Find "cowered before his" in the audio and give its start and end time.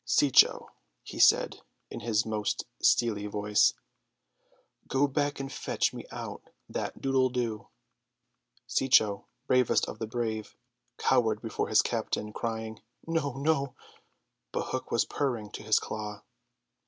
10.97-11.83